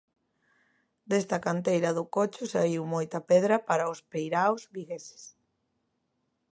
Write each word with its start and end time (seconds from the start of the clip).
Desta 1.11 1.37
canteira 1.47 1.89
do 1.97 2.03
Cocho 2.15 2.43
saíu 2.53 2.83
moita 2.93 3.19
pedra 3.29 3.55
para 3.67 3.91
os 3.93 3.99
peiraos 4.11 4.61
vigueses. 4.75 5.23